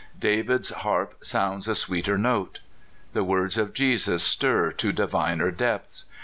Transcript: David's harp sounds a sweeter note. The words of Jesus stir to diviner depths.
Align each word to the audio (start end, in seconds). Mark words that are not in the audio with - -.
David's 0.19 0.69
harp 0.71 1.13
sounds 1.23 1.67
a 1.67 1.75
sweeter 1.75 2.17
note. 2.17 2.59
The 3.13 3.23
words 3.23 3.55
of 3.55 3.71
Jesus 3.71 4.23
stir 4.23 4.71
to 4.71 4.91
diviner 4.91 5.51
depths. 5.51 6.05